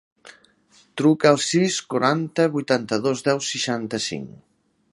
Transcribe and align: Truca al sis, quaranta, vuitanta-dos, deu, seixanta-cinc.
Truca 1.01 1.27
al 1.31 1.37
sis, 1.47 1.77
quaranta, 1.93 2.47
vuitanta-dos, 2.55 3.21
deu, 3.29 3.43
seixanta-cinc. 3.49 4.33